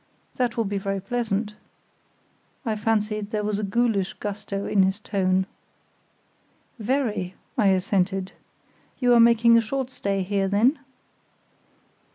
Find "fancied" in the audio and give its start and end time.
2.75-3.29